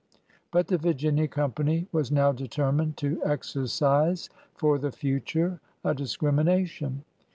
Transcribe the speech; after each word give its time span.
But 0.49 0.65
the 0.65 0.79
Virginia 0.79 1.27
Company 1.27 1.85
was 1.91 2.11
now 2.11 2.31
determined 2.31 2.97
to 2.97 3.21
exercise 3.23 4.31
for 4.55 4.79
the 4.79 4.91
future 4.91 5.59
a 5.83 5.93
discrimination. 5.93 7.03